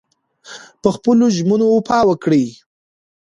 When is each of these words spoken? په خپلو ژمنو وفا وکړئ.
په 0.81 0.89
خپلو 0.95 1.25
ژمنو 1.37 1.65
وفا 1.75 1.99
وکړئ. 2.07 2.45